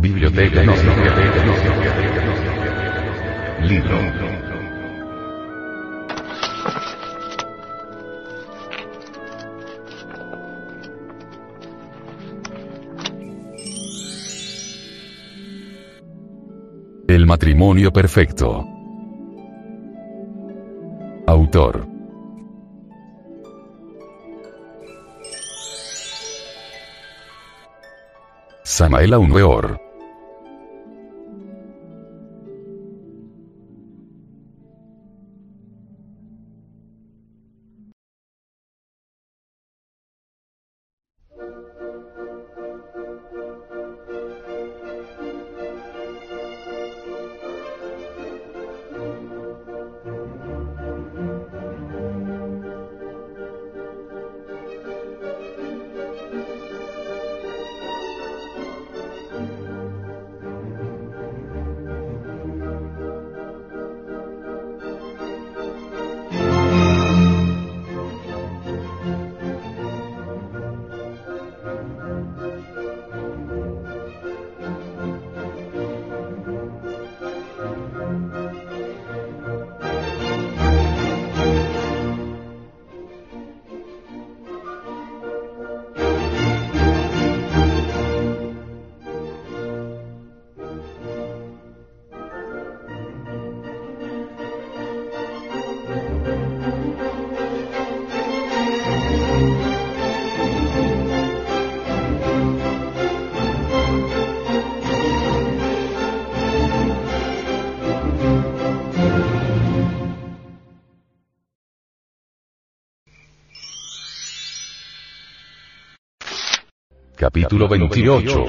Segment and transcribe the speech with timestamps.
[0.00, 0.62] Biblioteca
[3.62, 3.98] Libro.
[17.06, 18.64] El matrimonio perfecto.
[21.26, 21.86] Autor.
[28.64, 29.89] Samael Weor.
[117.20, 118.44] Capítulo 28.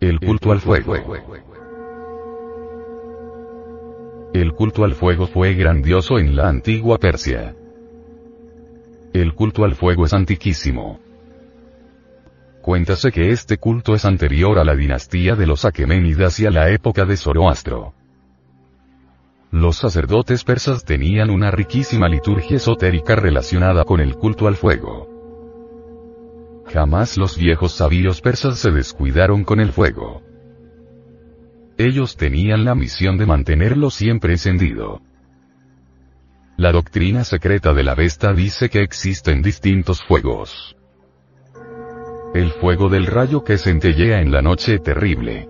[0.00, 0.94] El culto al fuego.
[4.34, 7.56] El culto al fuego fue grandioso en la antigua Persia.
[9.14, 11.00] El culto al fuego es antiquísimo.
[12.60, 16.68] Cuéntase que este culto es anterior a la dinastía de los Aqueménidas y a la
[16.68, 17.94] época de Zoroastro.
[19.50, 25.17] Los sacerdotes persas tenían una riquísima liturgia esotérica relacionada con el culto al fuego.
[26.72, 30.22] Jamás los viejos sabios persas se descuidaron con el fuego.
[31.78, 35.00] Ellos tenían la misión de mantenerlo siempre encendido.
[36.56, 40.76] La doctrina secreta de la Vesta dice que existen distintos fuegos.
[42.34, 45.48] El fuego del rayo que centellea en la noche terrible.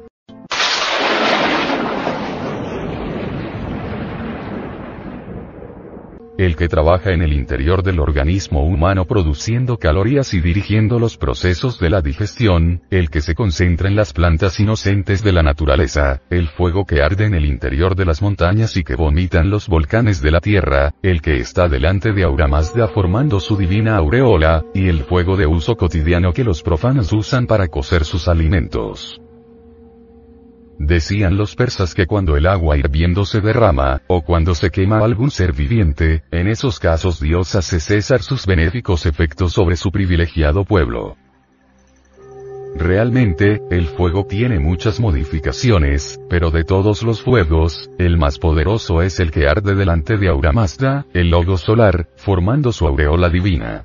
[6.38, 11.80] El que trabaja en el interior del organismo humano produciendo calorías y dirigiendo los procesos
[11.80, 16.48] de la digestión, el que se concentra en las plantas inocentes de la naturaleza, el
[16.48, 20.30] fuego que arde en el interior de las montañas y que vomitan los volcanes de
[20.30, 25.02] la tierra, el que está delante de Aura Mazda formando su divina aureola, y el
[25.02, 29.20] fuego de uso cotidiano que los profanos usan para cocer sus alimentos.
[30.78, 35.32] Decían los persas que cuando el agua hirviendo se derrama, o cuando se quema algún
[35.32, 41.16] ser viviente, en esos casos Dios hace cesar sus benéficos efectos sobre su privilegiado pueblo.
[42.76, 49.18] Realmente, el fuego tiene muchas modificaciones, pero de todos los fuegos, el más poderoso es
[49.18, 53.84] el que arde delante de Aura Mazda, el logo solar, formando su aureola divina.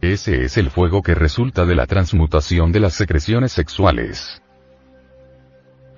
[0.00, 4.40] Ese es el fuego que resulta de la transmutación de las secreciones sexuales.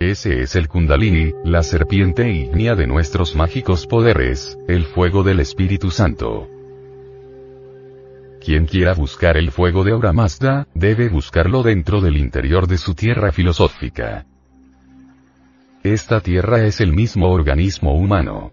[0.00, 5.90] Ese es el Kundalini, la serpiente ígnea de nuestros mágicos poderes, el fuego del Espíritu
[5.90, 6.48] Santo.
[8.40, 12.94] Quien quiera buscar el fuego de Aura Mazda, debe buscarlo dentro del interior de su
[12.94, 14.24] tierra filosófica.
[15.82, 18.52] Esta tierra es el mismo organismo humano.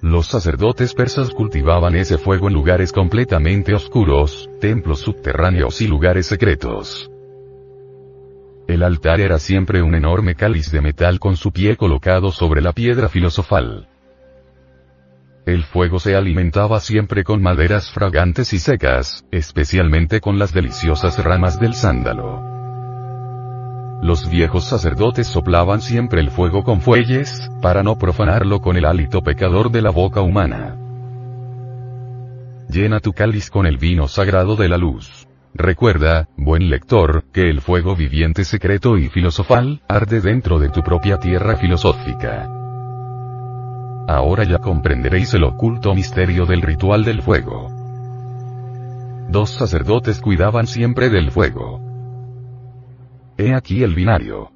[0.00, 7.09] Los sacerdotes persas cultivaban ese fuego en lugares completamente oscuros, templos subterráneos y lugares secretos.
[8.70, 12.72] El altar era siempre un enorme cáliz de metal con su pie colocado sobre la
[12.72, 13.88] piedra filosofal.
[15.44, 21.58] El fuego se alimentaba siempre con maderas fragantes y secas, especialmente con las deliciosas ramas
[21.58, 22.48] del sándalo.
[24.04, 29.20] Los viejos sacerdotes soplaban siempre el fuego con fuelles, para no profanarlo con el hálito
[29.20, 30.76] pecador de la boca humana.
[32.68, 35.26] Llena tu cáliz con el vino sagrado de la luz.
[35.54, 41.18] Recuerda, buen lector, que el fuego viviente secreto y filosofal, arde dentro de tu propia
[41.18, 42.48] tierra filosófica.
[44.06, 47.68] Ahora ya comprenderéis el oculto misterio del ritual del fuego.
[49.28, 51.80] Dos sacerdotes cuidaban siempre del fuego.
[53.36, 54.52] He aquí el binario.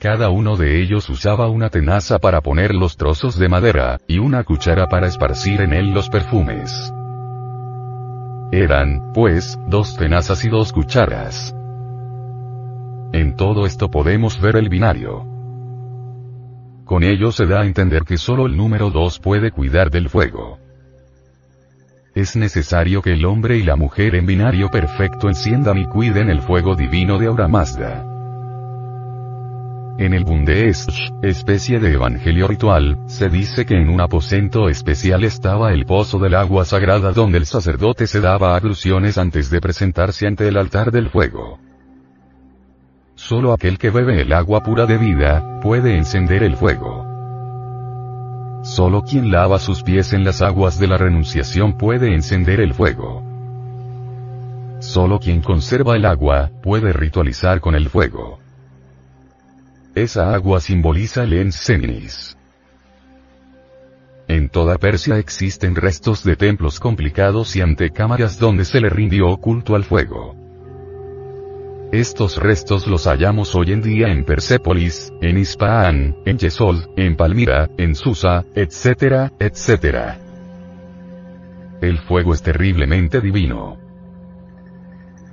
[0.00, 4.44] Cada uno de ellos usaba una tenaza para poner los trozos de madera, y una
[4.44, 6.92] cuchara para esparcir en él los perfumes.
[8.50, 11.54] Eran, pues, dos tenazas y dos cucharas.
[13.12, 15.26] En todo esto podemos ver el binario.
[16.84, 20.58] Con ello se da a entender que solo el número 2 puede cuidar del fuego.
[22.14, 26.40] Es necesario que el hombre y la mujer en binario perfecto enciendan y cuiden el
[26.40, 28.17] fuego divino de Aura Mazda.
[29.98, 35.72] En el Bundesh, especie de evangelio ritual, se dice que en un aposento especial estaba
[35.72, 40.46] el pozo del agua sagrada donde el sacerdote se daba abluciones antes de presentarse ante
[40.46, 41.58] el altar del fuego.
[43.16, 47.04] Solo aquel que bebe el agua pura de vida, puede encender el fuego.
[48.62, 53.24] Solo quien lava sus pies en las aguas de la renunciación puede encender el fuego.
[54.78, 58.38] Solo quien conserva el agua, puede ritualizar con el fuego.
[59.98, 62.36] Esa agua simboliza el Encenis.
[64.28, 69.74] En toda Persia existen restos de templos complicados y antecámaras donde se le rindió culto
[69.74, 70.36] al fuego.
[71.90, 77.68] Estos restos los hallamos hoy en día en Persépolis, en Ispahan, en Yesol, en Palmira,
[77.76, 80.16] en Susa, etc., etc.
[81.80, 83.87] El fuego es terriblemente divino.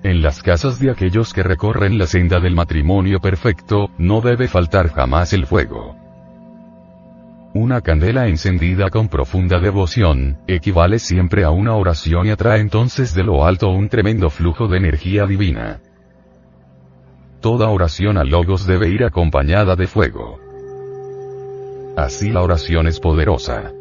[0.06, 4.92] En las casas de aquellos que recorren la senda del matrimonio perfecto, no debe faltar
[4.92, 5.96] jamás el fuego.
[7.56, 13.24] Una candela encendida con profunda devoción, equivale siempre a una oración y atrae entonces de
[13.24, 15.82] lo alto un tremendo flujo de energía divina.
[17.42, 20.40] Toda oración a Logos debe ir acompañada de fuego.
[21.98, 23.72] Así la oración es poderosa.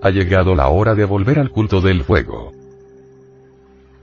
[0.00, 2.52] Ha llegado la hora de volver al culto del fuego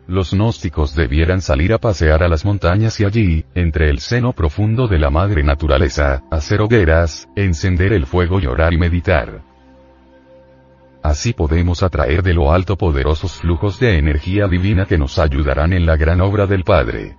[0.07, 4.88] los gnósticos debieran salir a pasear a las montañas y allí, entre el seno profundo
[4.88, 9.42] de la madre naturaleza, hacer hogueras, encender el fuego y orar y meditar.
[11.04, 15.86] Así podemos atraer de lo alto poderosos flujos de energía divina que nos ayudarán en
[15.86, 17.18] la gran obra del Padre.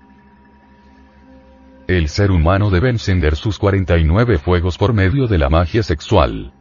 [1.86, 6.52] El ser humano debe encender sus 49 fuegos por medio de la magia sexual.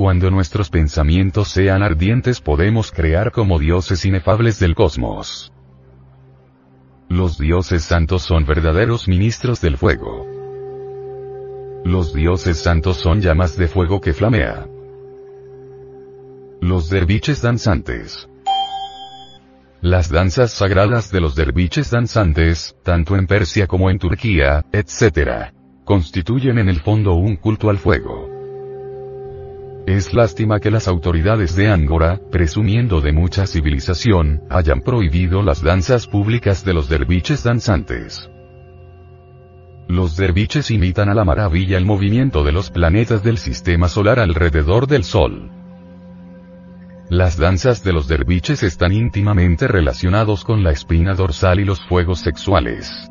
[0.00, 5.52] Cuando nuestros pensamientos sean ardientes podemos crear como dioses inefables del cosmos.
[7.10, 10.26] Los dioses santos son verdaderos ministros del fuego.
[11.84, 14.66] Los dioses santos son llamas de fuego que flamea.
[16.62, 18.26] Los derviches danzantes.
[19.82, 25.52] Las danzas sagradas de los derviches danzantes, tanto en Persia como en Turquía, etc.,
[25.84, 28.29] constituyen en el fondo un culto al fuego.
[29.90, 36.06] Es lástima que las autoridades de Angora, presumiendo de mucha civilización, hayan prohibido las danzas
[36.06, 38.30] públicas de los derviches danzantes.
[39.88, 44.86] Los derviches imitan a la maravilla el movimiento de los planetas del sistema solar alrededor
[44.86, 45.50] del Sol.
[47.08, 52.20] Las danzas de los derviches están íntimamente relacionados con la espina dorsal y los fuegos
[52.20, 53.09] sexuales.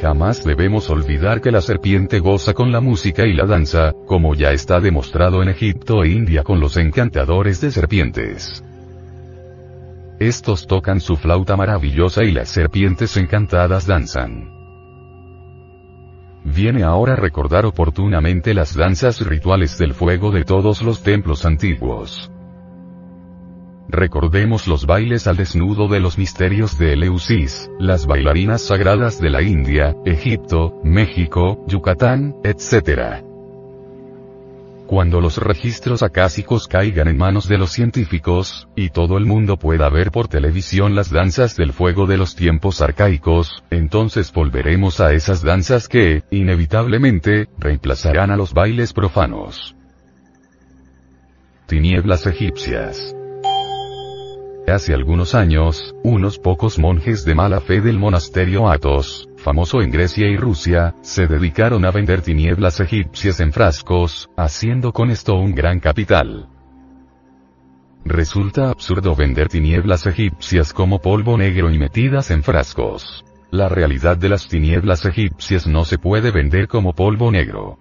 [0.00, 4.52] Jamás debemos olvidar que la serpiente goza con la música y la danza, como ya
[4.52, 8.62] está demostrado en Egipto e India con los encantadores de serpientes.
[10.18, 14.50] Estos tocan su flauta maravillosa y las serpientes encantadas danzan.
[16.44, 22.30] Viene ahora recordar oportunamente las danzas rituales del fuego de todos los templos antiguos.
[23.88, 29.42] Recordemos los bailes al desnudo de los misterios de Eleusis, las bailarinas sagradas de la
[29.42, 33.22] India, Egipto, México, Yucatán, etc.
[34.88, 39.88] Cuando los registros acásicos caigan en manos de los científicos, y todo el mundo pueda
[39.88, 45.42] ver por televisión las danzas del fuego de los tiempos arcaicos, entonces volveremos a esas
[45.42, 49.76] danzas que, inevitablemente, reemplazarán a los bailes profanos.
[51.66, 53.16] Tinieblas egipcias.
[54.66, 60.26] Hace algunos años, unos pocos monjes de mala fe del monasterio Athos, famoso en Grecia
[60.26, 65.78] y Rusia, se dedicaron a vender tinieblas egipcias en frascos, haciendo con esto un gran
[65.78, 66.48] capital.
[68.04, 73.24] Resulta absurdo vender tinieblas egipcias como polvo negro y metidas en frascos.
[73.52, 77.78] La realidad de las tinieblas egipcias no se puede vender como polvo negro.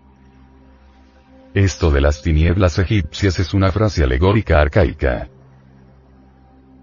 [1.55, 5.29] Esto de las tinieblas egipcias es una frase alegórica arcaica.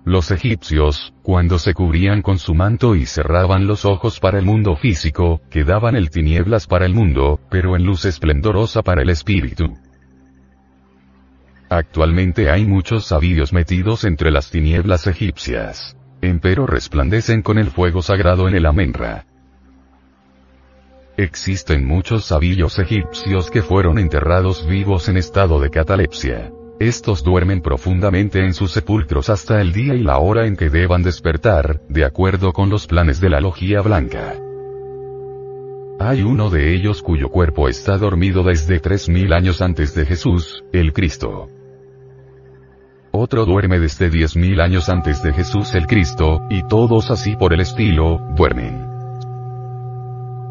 [0.04, 4.74] Los egipcios, cuando se cubrían con su manto y cerraban los ojos para el mundo
[4.74, 9.78] físico, quedaban el tinieblas para el mundo, pero en luz esplendorosa para el espíritu.
[11.70, 15.96] Actualmente hay muchos sabios metidos entre las tinieblas egipcias.
[16.20, 19.24] empero resplandecen con el fuego sagrado en el Amenra.
[21.16, 26.50] Existen muchos sabillos egipcios que fueron enterrados vivos en estado de catalepsia.
[26.78, 31.02] Estos duermen profundamente en sus sepulcros hasta el día y la hora en que deban
[31.02, 34.34] despertar, de acuerdo con los planes de la logía blanca.
[36.00, 40.92] Hay uno de ellos cuyo cuerpo está dormido desde 3000 años antes de Jesús, el
[40.92, 41.48] Cristo.
[43.12, 47.60] Otro duerme desde 10.000 años antes de Jesús el Cristo, y todos así por el
[47.60, 48.81] estilo, duermen.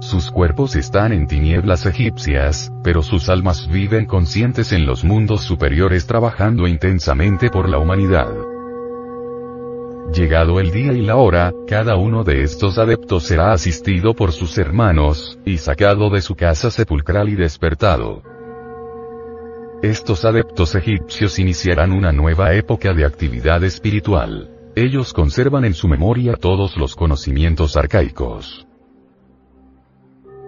[0.02, 6.08] Sus cuerpos están en tinieblas egipcias, pero sus almas viven conscientes en los mundos superiores
[6.08, 8.34] trabajando intensamente por la humanidad.
[10.12, 14.58] Llegado el día y la hora, cada uno de estos adeptos será asistido por sus
[14.58, 18.24] hermanos, y sacado de su casa sepulcral y despertado.
[19.84, 24.50] Estos adeptos egipcios iniciarán una nueva época de actividad espiritual.
[24.76, 28.66] Ellos conservan en su memoria todos los conocimientos arcaicos.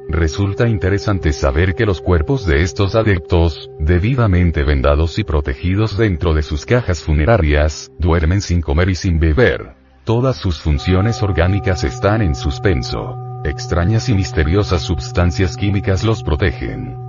[0.09, 6.43] Resulta interesante saber que los cuerpos de estos adeptos, debidamente vendados y protegidos dentro de
[6.43, 9.75] sus cajas funerarias, duermen sin comer y sin beber.
[10.03, 13.17] Todas sus funciones orgánicas están en suspenso.
[13.45, 17.03] Extrañas y misteriosas sustancias químicas los protegen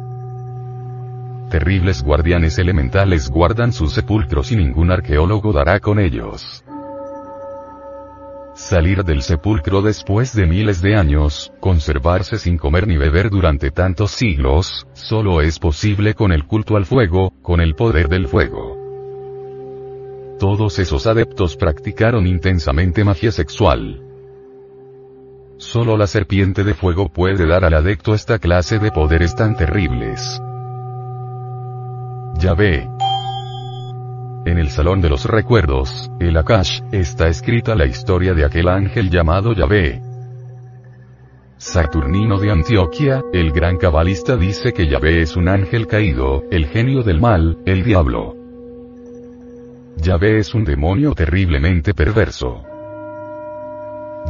[1.55, 6.65] terribles guardianes elementales guardan sus sepulcros y ningún arqueólogo dará con ellos.
[8.55, 14.13] Salir del sepulcro después de miles de años, conservarse sin comer ni beber durante tantos
[14.13, 18.79] siglos, solo es posible con el culto al fuego, con el poder del fuego.
[20.39, 24.01] Todos esos adeptos practicaron intensamente magia sexual.
[25.57, 30.41] Solo la serpiente de fuego puede dar al adepto esta clase de poderes tan terribles.
[32.39, 32.89] Yahvé.
[34.47, 39.09] En el Salón de los Recuerdos, el Akash, está escrita la historia de aquel ángel
[39.09, 40.03] llamado Yahvé.
[41.57, 47.03] Saturnino de Antioquia, el gran cabalista dice que Yahvé es un ángel caído, el genio
[47.03, 48.37] del mal, el diablo.
[49.97, 52.63] Yahvé es un demonio terriblemente perverso.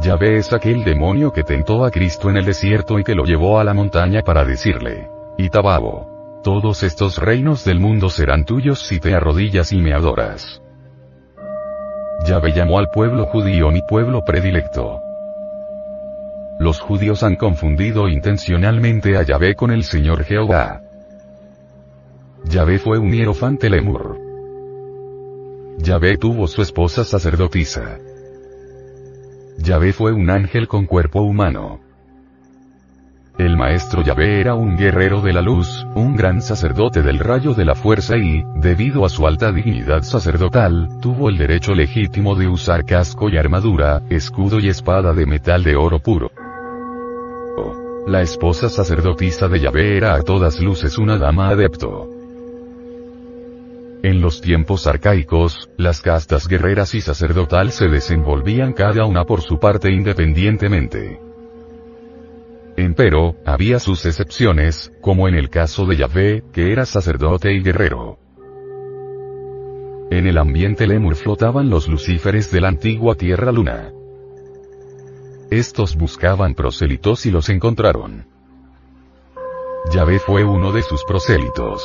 [0.01, 3.59] Yahvé es aquel demonio que tentó a Cristo en el desierto y que lo llevó
[3.59, 6.14] a la montaña para decirle, Itababo.
[6.45, 10.61] Todos estos reinos del mundo serán tuyos si te arrodillas y me adoras.
[12.23, 14.99] Yahvé llamó al pueblo judío mi pueblo predilecto.
[16.59, 20.83] Los judíos han confundido intencionalmente a Yahvé con el Señor Jehová.
[22.43, 24.15] Yahvé fue un hierofante lemur.
[25.79, 27.97] Yahvé tuvo su esposa sacerdotisa.
[29.57, 31.84] Yahvé fue un ángel con cuerpo humano.
[33.37, 37.65] El maestro Yahvé era un guerrero de la luz, un gran sacerdote del rayo de
[37.65, 42.85] la fuerza y, debido a su alta dignidad sacerdotal, tuvo el derecho legítimo de usar
[42.85, 46.31] casco y armadura, escudo y espada de metal de oro puro.
[48.07, 52.07] La esposa sacerdotisa de Yahvé era a todas luces una dama adepto.
[54.01, 59.59] En los tiempos arcaicos, las castas guerreras y sacerdotal se desenvolvían cada una por su
[59.59, 61.24] parte independientemente.
[62.77, 68.19] Empero, había sus excepciones, como en el caso de Yahvé, que era sacerdote y guerrero.
[70.11, 73.91] En el ambiente lemur flotaban los lucíferes de la antigua Tierra Luna.
[75.49, 78.27] Estos buscaban prosélitos y los encontraron.
[79.91, 81.81] Yahvé fue uno de sus prosélitos.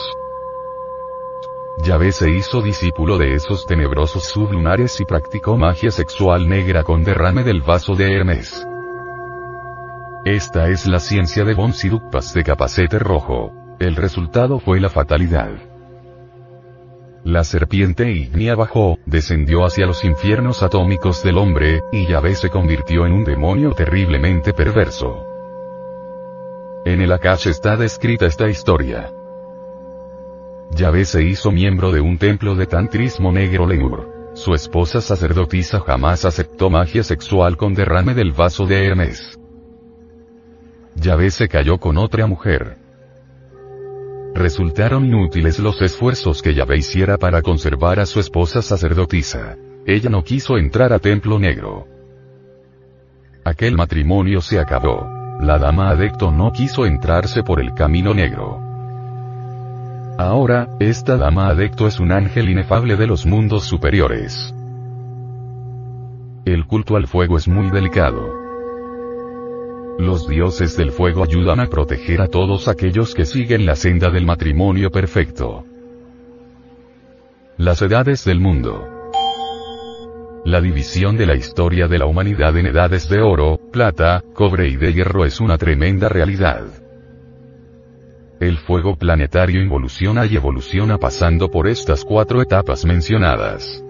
[1.85, 7.44] Yahvé se hizo discípulo de esos tenebrosos sublunares y practicó magia sexual negra con derrame
[7.44, 8.66] del vaso de Hermes.
[10.25, 13.55] Esta es la ciencia de Bonsidukpas de Capacete Rojo.
[13.79, 15.49] El resultado fue la fatalidad.
[17.25, 23.07] La serpiente ignia bajó, descendió hacia los infiernos atómicos del hombre, y Yahvé se convirtió
[23.07, 25.25] en un demonio terriblemente perverso.
[26.85, 29.11] En el Akash está descrita esta historia.
[30.73, 34.31] Yahvé se hizo miembro de un templo de tantrismo negro lemur.
[34.35, 39.41] Su esposa sacerdotisa jamás aceptó magia sexual con derrame del vaso de Hermes.
[41.00, 42.76] Yahvé se cayó con otra mujer.
[44.35, 49.57] Resultaron inútiles los esfuerzos que Yahvé hiciera para conservar a su esposa sacerdotisa.
[49.87, 51.87] Ella no quiso entrar a Templo Negro.
[53.47, 55.09] Aquel matrimonio se acabó.
[55.40, 58.61] La dama adecto no quiso entrarse por el camino negro.
[60.19, 64.54] Ahora, esta dama adecto es un ángel inefable de los mundos superiores.
[66.45, 68.39] El culto al fuego es muy delicado.
[70.00, 74.25] Los dioses del fuego ayudan a proteger a todos aquellos que siguen la senda del
[74.25, 75.62] matrimonio perfecto.
[77.59, 78.88] Las edades del mundo.
[80.47, 84.76] La división de la historia de la humanidad en edades de oro, plata, cobre y
[84.76, 86.64] de hierro es una tremenda realidad.
[88.40, 93.85] El fuego planetario involuciona y evoluciona pasando por estas cuatro etapas mencionadas.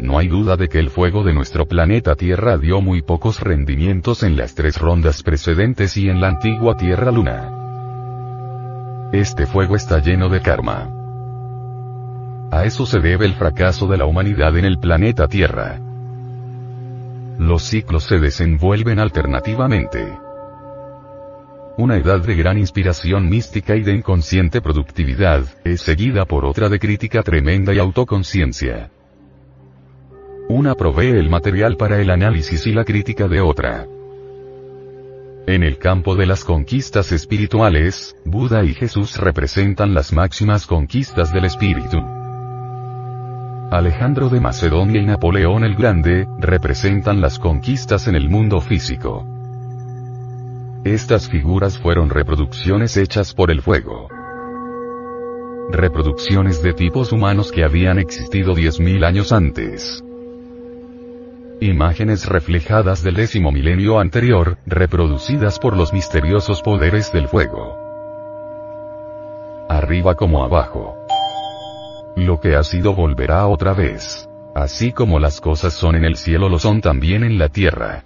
[0.00, 4.22] No hay duda de que el fuego de nuestro planeta Tierra dio muy pocos rendimientos
[4.22, 7.50] en las tres rondas precedentes y en la antigua Tierra-Luna.
[9.12, 10.88] Este fuego está lleno de karma.
[12.50, 15.78] A eso se debe el fracaso de la humanidad en el planeta Tierra.
[17.38, 20.18] Los ciclos se desenvuelven alternativamente.
[21.76, 26.78] Una edad de gran inspiración mística y de inconsciente productividad, es seguida por otra de
[26.78, 28.90] crítica tremenda y autoconciencia.
[30.50, 33.86] Una provee el material para el análisis y la crítica de otra.
[35.46, 41.44] En el campo de las conquistas espirituales, Buda y Jesús representan las máximas conquistas del
[41.44, 41.98] espíritu.
[43.70, 49.24] Alejandro de Macedonia y Napoleón el Grande, representan las conquistas en el mundo físico.
[50.82, 54.08] Estas figuras fueron reproducciones hechas por el fuego.
[55.70, 60.02] Reproducciones de tipos humanos que habían existido 10.000 años antes.
[61.62, 67.76] Imágenes reflejadas del décimo milenio anterior, reproducidas por los misteriosos poderes del fuego.
[69.68, 70.96] Arriba como abajo.
[72.16, 74.26] Lo que ha sido volverá otra vez.
[74.54, 78.04] Así como las cosas son en el cielo lo son también en la tierra.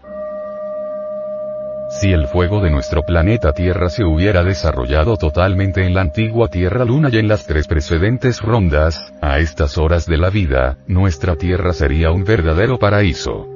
[2.00, 7.08] Si el fuego de nuestro planeta Tierra se hubiera desarrollado totalmente en la antigua Tierra-Luna
[7.12, 12.10] y en las tres precedentes rondas, a estas horas de la vida, nuestra Tierra sería
[12.10, 13.46] un verdadero paraíso.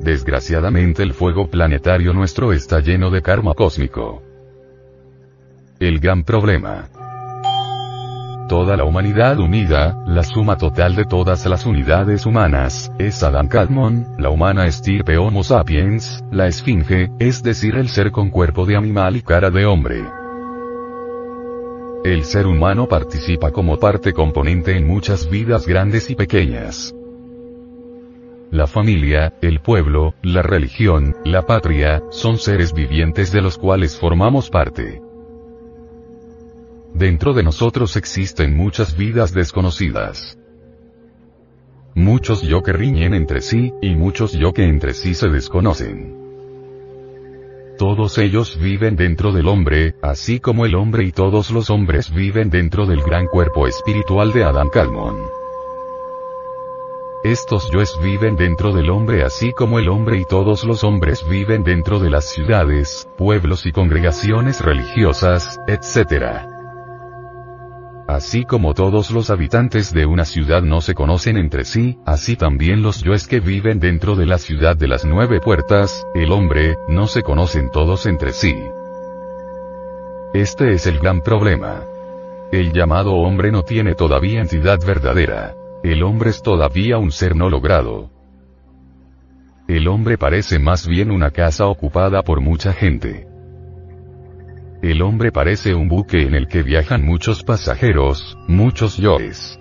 [0.00, 4.22] Desgraciadamente el fuego planetario nuestro está lleno de karma cósmico.
[5.78, 6.88] El gran problema
[8.48, 14.16] toda la humanidad unida, la suma total de todas las unidades humanas, es Adam Kadmon,
[14.18, 19.14] la humana estirpe Homo sapiens, la esfinge, es decir el ser con cuerpo de animal
[19.16, 20.02] y cara de hombre.
[22.04, 26.94] El ser humano participa como parte componente en muchas vidas grandes y pequeñas.
[28.50, 34.48] La familia, el pueblo, la religión, la patria, son seres vivientes de los cuales formamos
[34.48, 35.02] parte.
[36.94, 40.38] Dentro de nosotros existen muchas vidas desconocidas.
[41.94, 46.16] Muchos yo que riñen entre sí, y muchos yo que entre sí se desconocen.
[47.78, 52.50] Todos ellos viven dentro del hombre, así como el hombre y todos los hombres viven
[52.50, 55.16] dentro del gran cuerpo espiritual de Adán Calmon.
[57.24, 61.64] Estos yoes viven dentro del hombre así como el hombre y todos los hombres viven
[61.64, 66.57] dentro de las ciudades, pueblos y congregaciones religiosas, etc.
[68.08, 72.82] Así como todos los habitantes de una ciudad no se conocen entre sí, así también
[72.82, 77.06] los yoes que viven dentro de la ciudad de las nueve puertas, el hombre, no
[77.06, 78.56] se conocen todos entre sí.
[80.32, 81.82] Este es el gran problema.
[82.50, 85.54] El llamado hombre no tiene todavía entidad verdadera.
[85.84, 88.10] El hombre es todavía un ser no logrado.
[89.68, 93.27] El hombre parece más bien una casa ocupada por mucha gente.
[94.82, 99.58] El hombre parece un buque en el que viajan muchos pasajeros, muchos yoes.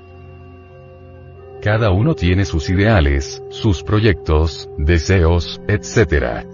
[1.62, 6.46] Cada uno tiene sus ideales, sus proyectos, deseos, etc.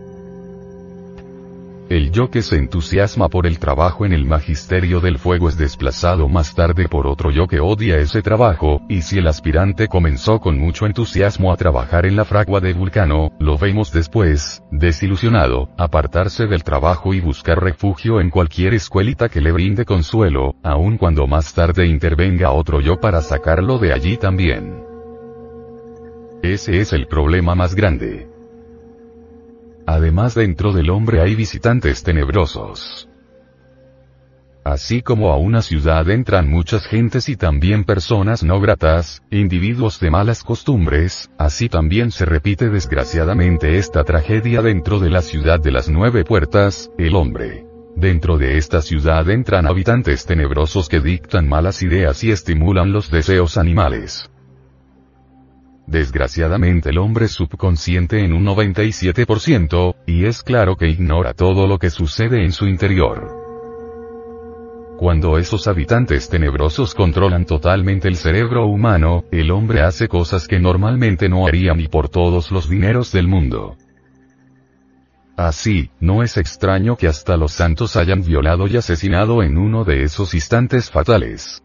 [1.89, 6.29] El yo que se entusiasma por el trabajo en el magisterio del fuego es desplazado
[6.29, 10.57] más tarde por otro yo que odia ese trabajo, y si el aspirante comenzó con
[10.57, 16.63] mucho entusiasmo a trabajar en la fragua de Vulcano, lo vemos después, desilusionado, apartarse del
[16.63, 21.85] trabajo y buscar refugio en cualquier escuelita que le brinde consuelo, aun cuando más tarde
[21.85, 24.83] intervenga otro yo para sacarlo de allí también.
[26.41, 28.32] Ese es el problema más grande.
[29.85, 33.09] Además dentro del hombre hay visitantes tenebrosos.
[34.63, 40.09] Así como a una ciudad entran muchas gentes y también personas no gratas, individuos de
[40.09, 45.89] malas costumbres, así también se repite desgraciadamente esta tragedia dentro de la ciudad de las
[45.89, 47.65] nueve puertas, el hombre.
[47.97, 53.57] Dentro de esta ciudad entran habitantes tenebrosos que dictan malas ideas y estimulan los deseos
[53.57, 54.29] animales.
[55.87, 61.89] Desgraciadamente el hombre subconsciente en un 97%, y es claro que ignora todo lo que
[61.89, 63.43] sucede en su interior.
[64.97, 71.27] Cuando esos habitantes tenebrosos controlan totalmente el cerebro humano, el hombre hace cosas que normalmente
[71.27, 73.75] no haría ni por todos los dineros del mundo.
[75.35, 80.03] Así, no es extraño que hasta los santos hayan violado y asesinado en uno de
[80.03, 81.62] esos instantes fatales.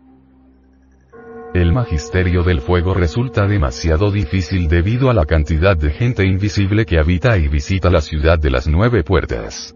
[1.59, 7.01] El magisterio del fuego resulta demasiado difícil debido a la cantidad de gente invisible que
[7.01, 9.75] habita y visita la ciudad de las nueve puertas.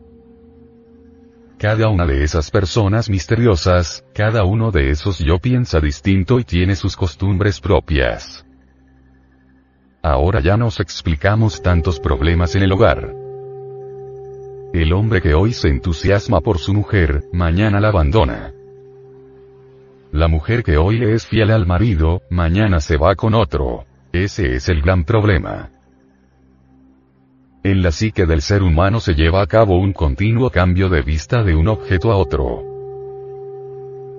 [1.58, 6.76] Cada una de esas personas misteriosas, cada uno de esos yo piensa distinto y tiene
[6.76, 8.46] sus costumbres propias.
[10.04, 13.12] Ahora ya nos explicamos tantos problemas en el hogar.
[14.72, 18.52] El hombre que hoy se entusiasma por su mujer, mañana la abandona.
[20.12, 23.86] La mujer que hoy le es fiel al marido, mañana se va con otro.
[24.12, 25.70] Ese es el gran problema.
[27.64, 31.42] En la psique del ser humano se lleva a cabo un continuo cambio de vista
[31.42, 32.62] de un objeto a otro.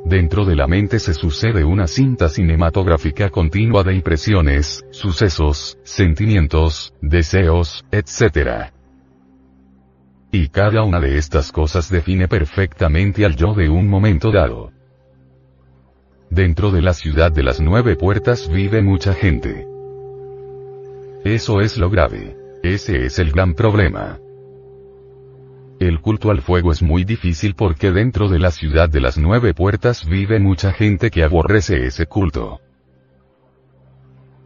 [0.04, 7.86] Dentro de la mente se sucede una cinta cinematográfica continua de impresiones, sucesos, sentimientos, deseos,
[7.92, 8.72] etc.
[10.32, 14.72] Y cada una de estas cosas define perfectamente al yo de un momento dado.
[16.34, 19.68] Dentro de la ciudad de las nueve puertas vive mucha gente.
[21.24, 22.36] Eso es lo grave.
[22.64, 24.18] Ese es el gran problema.
[25.80, 29.54] El culto al fuego es muy difícil porque dentro de la ciudad de las nueve
[29.54, 32.62] puertas vive mucha gente que aborrece ese culto.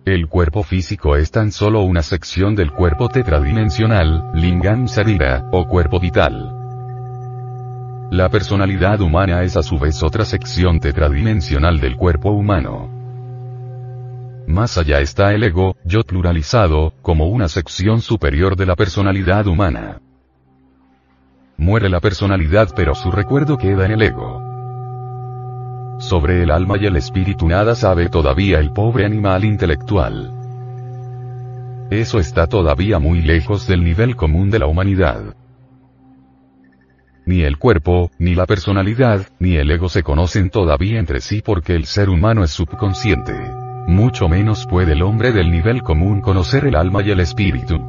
[0.03, 6.01] El cuerpo físico es tan solo una sección del cuerpo tetradimensional, lingam sarira, o cuerpo
[6.01, 6.56] vital.
[8.11, 12.89] La personalidad humana es a su vez otra sección tetradimensional del cuerpo humano.
[14.47, 19.99] Más allá está el ego, yo pluralizado, como una sección superior de la personalidad humana.
[21.57, 24.41] Muere la personalidad pero su recuerdo queda en el ego.
[25.99, 30.31] Sobre el alma y el espíritu nada sabe todavía el pobre animal intelectual.
[31.89, 35.35] Eso está todavía muy lejos del nivel común de la humanidad.
[37.27, 41.75] Ni el cuerpo, ni la personalidad, ni el ego se conocen todavía entre sí porque
[41.75, 43.33] el ser humano es subconsciente.
[43.85, 47.81] Mucho menos puede el hombre del nivel común conocer el alma y el espíritu.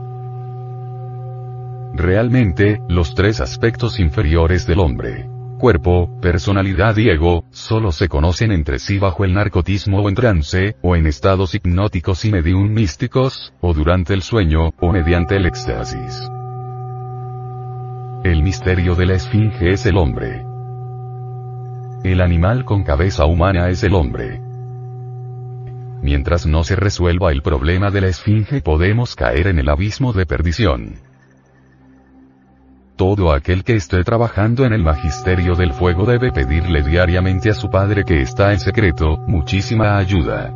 [1.94, 5.28] Realmente, los tres aspectos inferiores del hombre,
[5.60, 10.74] cuerpo, personalidad y ego, solo se conocen entre sí bajo el narcotismo o en trance,
[10.82, 16.28] o en estados hipnóticos y medium místicos, o durante el sueño, o mediante el éxtasis.
[18.24, 20.44] El misterio de la esfinge es el hombre.
[22.02, 24.40] El animal con cabeza humana es el hombre.
[26.02, 30.26] Mientras no se resuelva el problema de la esfinge podemos caer en el abismo de
[30.26, 30.96] perdición.
[32.96, 37.70] Todo aquel que esté trabajando en el magisterio del fuego debe pedirle diariamente a su
[37.70, 40.52] Padre que está en secreto, muchísima ayuda.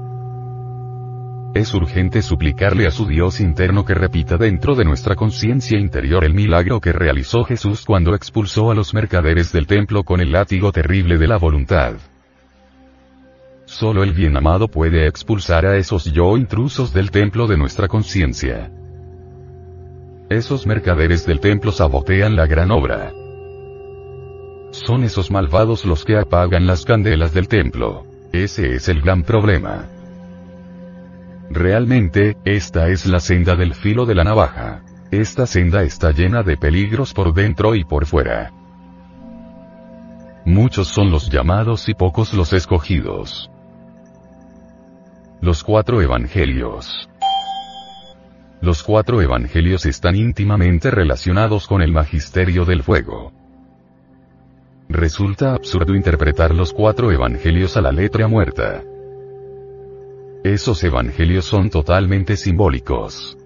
[1.54, 6.32] Es urgente suplicarle a su Dios interno que repita dentro de nuestra conciencia interior el
[6.32, 11.18] milagro que realizó Jesús cuando expulsó a los mercaderes del templo con el látigo terrible
[11.18, 11.96] de la voluntad.
[13.66, 18.70] Solo el bien amado puede expulsar a esos yo intrusos del templo de nuestra conciencia.
[20.30, 23.12] Esos mercaderes del templo sabotean la gran obra.
[24.70, 28.06] Son esos malvados los que apagan las candelas del templo.
[28.32, 29.91] Ese es el gran problema.
[31.52, 34.80] Realmente, esta es la senda del filo de la navaja.
[35.10, 38.50] Esta senda está llena de peligros por dentro y por fuera.
[40.46, 43.50] Muchos son los llamados y pocos los escogidos.
[45.42, 47.10] Los cuatro evangelios.
[48.62, 53.30] Los cuatro evangelios están íntimamente relacionados con el magisterio del fuego.
[54.88, 58.82] Resulta absurdo interpretar los cuatro evangelios a la letra muerta.
[60.44, 63.38] Esos evangelios son totalmente simbólicos.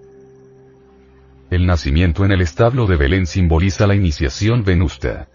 [1.51, 5.27] El nacimiento en el establo de Belén simboliza la iniciación venusta.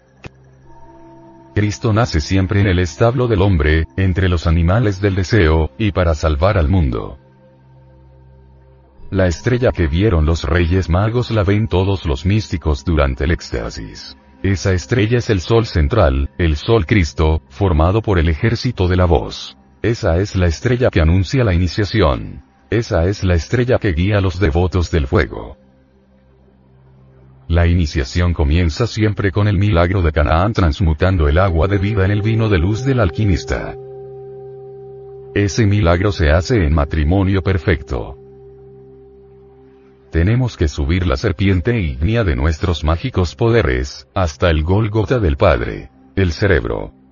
[1.55, 6.15] Cristo nace siempre en el establo del hombre, entre los animales del deseo, y para
[6.15, 7.17] salvar al mundo.
[9.09, 14.17] La estrella que vieron los reyes magos la ven todos los místicos durante el éxtasis.
[14.41, 19.05] Esa estrella es el sol central, el sol Cristo, formado por el ejército de la
[19.05, 19.55] voz.
[19.83, 22.41] Esa es la estrella que anuncia la iniciación.
[22.69, 25.57] Esa es la estrella que guía a los devotos del fuego.
[27.49, 32.11] La iniciación comienza siempre con el milagro de Canaán transmutando el agua de vida en
[32.11, 33.75] el vino de luz del alquimista.
[35.35, 38.17] Ese milagro se hace en matrimonio perfecto.
[40.11, 45.89] Tenemos que subir la serpiente ígnea de nuestros mágicos poderes, hasta el Golgota del Padre.
[46.15, 47.02] El cerebro.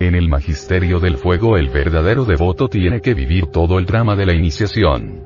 [0.00, 4.26] En el magisterio del fuego el verdadero devoto tiene que vivir todo el drama de
[4.26, 5.24] la iniciación.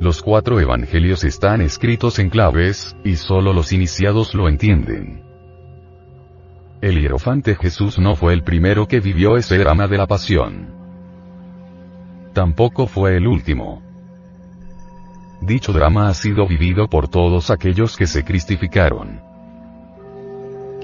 [0.00, 5.22] Los cuatro evangelios están escritos en claves, y solo los iniciados lo entienden.
[6.80, 10.74] el hierofante Jesús no fue el primero que vivió ese drama de la pasión.
[12.34, 13.80] Tampoco fue el último.
[15.40, 19.22] Dicho drama ha sido vivido por todos aquellos que se cristificaron.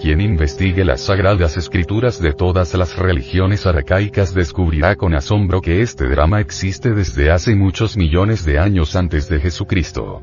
[0.01, 6.09] Quien investigue las sagradas escrituras de todas las religiones arcaicas descubrirá con asombro que este
[6.09, 10.23] drama existe desde hace muchos millones de años antes de Jesucristo.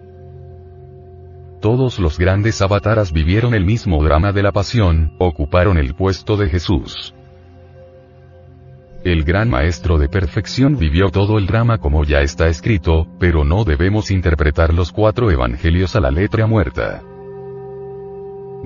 [1.62, 6.50] Todos los grandes avataras vivieron el mismo drama de la pasión, ocuparon el puesto de
[6.50, 7.14] Jesús.
[9.04, 13.64] El gran maestro de perfección vivió todo el drama como ya está escrito, pero no
[13.64, 17.04] debemos interpretar los cuatro evangelios a la letra muerta.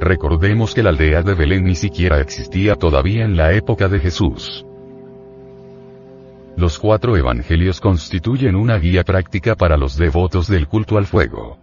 [0.02, 4.66] Recordemos que la aldea de Belén ni siquiera existía todavía en la época de Jesús.
[6.58, 11.60] Los cuatro evangelios constituyen una guía práctica para los devotos del culto al fuego.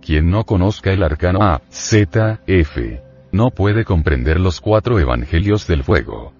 [0.00, 5.84] Quien no conozca el arcano A, Z, F, no puede comprender los cuatro evangelios del
[5.84, 6.32] fuego.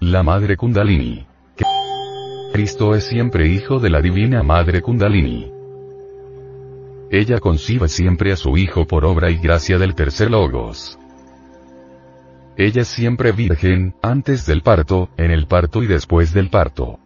[0.00, 1.26] La Madre Kundalini.
[2.54, 5.53] Cristo es siempre hijo de la Divina Madre Kundalini.
[7.14, 10.98] Ella concibe siempre a su Hijo por obra y gracia del tercer Logos.
[12.56, 16.98] Ella siempre virgen, antes del parto, en el parto y después del parto.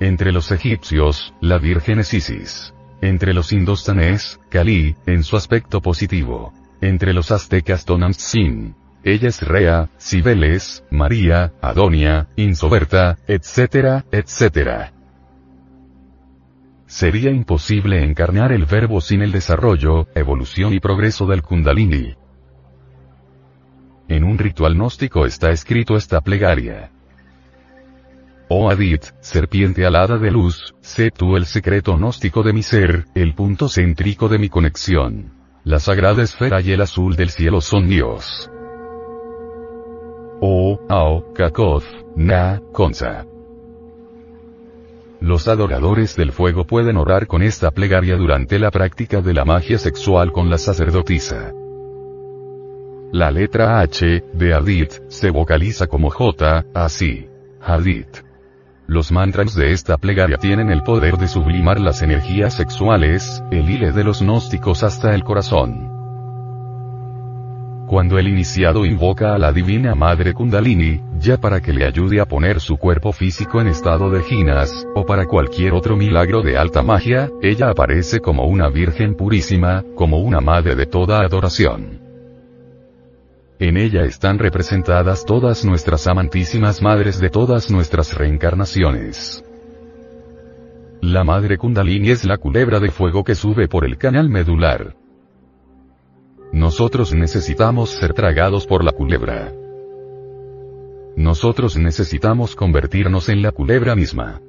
[0.00, 2.74] Entre los egipcios, la Virgen es Isis.
[3.00, 6.52] Entre los indostanes, Kali, en su aspecto positivo.
[6.80, 8.74] Entre los aztecas Tonantzin.
[9.04, 14.97] Ella es Rea, Cibeles, María, Adonia, Insoberta, etc., etc.
[16.88, 22.14] Sería imposible encarnar el verbo sin el desarrollo, evolución y progreso del kundalini.
[24.08, 26.90] En un ritual gnóstico está escrito esta plegaria.
[28.48, 33.34] Oh Adit, serpiente alada de luz, sé tú el secreto gnóstico de mi ser, el
[33.34, 35.34] punto céntrico de mi conexión.
[35.64, 38.50] La sagrada esfera y el azul del cielo son Dios.
[40.40, 41.84] Oh, Ao, Kakoth,
[42.16, 43.26] Na, Konza.
[45.28, 49.76] Los adoradores del fuego pueden orar con esta plegaria durante la práctica de la magia
[49.76, 51.52] sexual con la sacerdotisa.
[53.12, 57.28] La letra H, de Hadith, se vocaliza como J, así.
[57.60, 58.24] Hadith.
[58.86, 63.92] Los mantras de esta plegaria tienen el poder de sublimar las energías sexuales, el hile
[63.92, 65.97] de los gnósticos hasta el corazón.
[67.88, 72.26] Cuando el iniciado invoca a la Divina Madre Kundalini, ya para que le ayude a
[72.26, 76.82] poner su cuerpo físico en estado de ginas, o para cualquier otro milagro de alta
[76.82, 82.02] magia, ella aparece como una Virgen purísima, como una Madre de toda adoración.
[83.58, 89.42] En ella están representadas todas nuestras amantísimas madres de todas nuestras reencarnaciones.
[91.00, 94.94] La Madre Kundalini es la culebra de fuego que sube por el canal medular.
[96.52, 99.52] Nosotros necesitamos ser tragados por la culebra.
[101.16, 104.40] Nosotros necesitamos convertirnos en la culebra misma.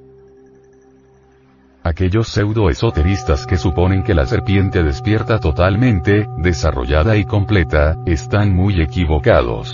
[1.84, 9.74] Aquellos pseudo-esoteristas que suponen que la serpiente despierta totalmente, desarrollada y completa, están muy equivocados.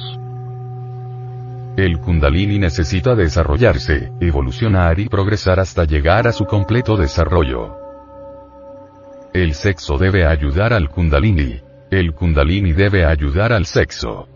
[1.77, 7.75] El kundalini necesita desarrollarse, evolucionar y progresar hasta llegar a su completo desarrollo.
[9.33, 11.64] El sexo debe ayudar al kundalini.
[11.95, 14.27] El kundalini debe ayudar al sexo.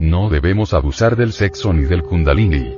[0.00, 2.74] No debemos abusar del sexo ni del kundalini.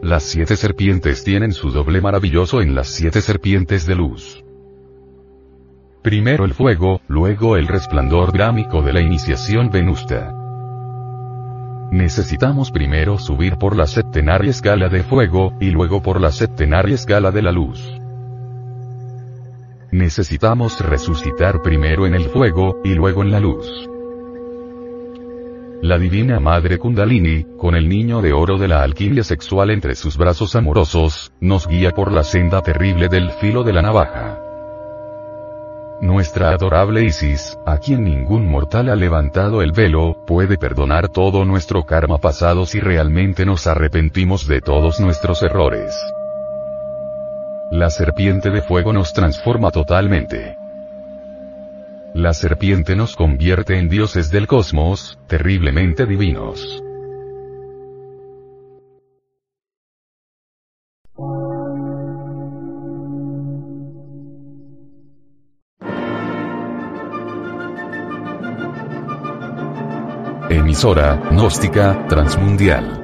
[0.00, 4.42] Las siete serpientes tienen su doble maravilloso en las siete serpientes de luz.
[6.02, 10.32] Primero el fuego, luego el resplandor drámico de la iniciación venusta.
[11.90, 17.30] Necesitamos primero subir por la septenaria escala de fuego, y luego por la septenaria escala
[17.30, 18.00] de la luz.
[19.94, 23.88] Necesitamos resucitar primero en el fuego, y luego en la luz.
[25.82, 30.16] La divina madre Kundalini, con el niño de oro de la alquimia sexual entre sus
[30.16, 34.40] brazos amorosos, nos guía por la senda terrible del filo de la navaja.
[36.00, 41.84] Nuestra adorable Isis, a quien ningún mortal ha levantado el velo, puede perdonar todo nuestro
[41.84, 45.94] karma pasado si realmente nos arrepentimos de todos nuestros errores.
[47.74, 50.56] La serpiente de fuego nos transforma totalmente.
[52.14, 56.80] La serpiente nos convierte en dioses del cosmos, terriblemente divinos.
[70.48, 73.03] Emisora, gnóstica, transmundial